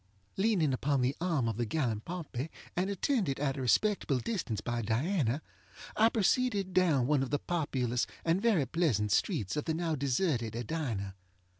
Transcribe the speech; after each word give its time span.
Leaning 0.35 0.73
upon 0.73 1.01
the 1.03 1.15
arm 1.21 1.47
of 1.47 1.57
the 1.57 1.65
gallant 1.67 2.05
Pompey, 2.05 2.49
and 2.75 2.89
attended 2.89 3.39
at 3.39 3.55
a 3.55 3.61
respectable 3.61 4.17
distance 4.17 4.59
by 4.59 4.81
Diana, 4.81 5.43
I 5.95 6.09
proceeded 6.09 6.73
down 6.73 7.05
one 7.05 7.21
of 7.21 7.29
the 7.29 7.37
populous 7.37 8.07
and 8.25 8.41
very 8.41 8.65
pleasant 8.65 9.11
streets 9.11 9.55
of 9.55 9.65
the 9.65 9.75
now 9.75 9.93
deserted 9.93 10.55
Edina. 10.55 11.13